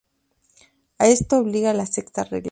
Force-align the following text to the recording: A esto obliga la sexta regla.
A 0.97 1.09
esto 1.09 1.37
obliga 1.37 1.75
la 1.75 1.85
sexta 1.85 2.23
regla. 2.23 2.39